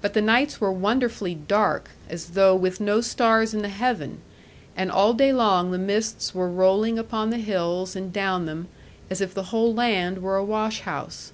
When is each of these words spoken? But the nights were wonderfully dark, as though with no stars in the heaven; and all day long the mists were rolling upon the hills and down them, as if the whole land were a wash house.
But 0.00 0.14
the 0.14 0.20
nights 0.22 0.60
were 0.60 0.72
wonderfully 0.72 1.36
dark, 1.36 1.90
as 2.10 2.30
though 2.30 2.56
with 2.56 2.80
no 2.80 3.00
stars 3.00 3.54
in 3.54 3.62
the 3.62 3.68
heaven; 3.68 4.18
and 4.76 4.90
all 4.90 5.12
day 5.12 5.32
long 5.32 5.70
the 5.70 5.78
mists 5.78 6.34
were 6.34 6.50
rolling 6.50 6.98
upon 6.98 7.30
the 7.30 7.38
hills 7.38 7.94
and 7.94 8.12
down 8.12 8.46
them, 8.46 8.66
as 9.08 9.20
if 9.20 9.34
the 9.34 9.44
whole 9.54 9.72
land 9.72 10.18
were 10.18 10.34
a 10.34 10.42
wash 10.44 10.80
house. 10.80 11.30